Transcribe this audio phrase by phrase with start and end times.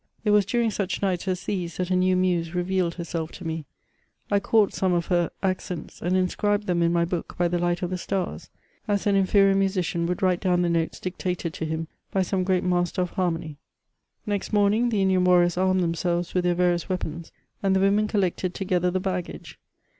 [0.25, 3.65] It was during such nights as these that a new muse revealed herself to me;
[4.31, 7.83] I caught some of her accents, and inscribed them in my book by the light
[7.83, 8.49] of the stars,
[8.87, 12.63] as an inferior musician woidd write down the notes dictated to him by some great
[12.63, 13.57] master of harmony.
[14.25, 17.31] Next morning, the Indian warriors armed themselves with their various weapons,
[17.61, 19.59] and the women collected together the baggage.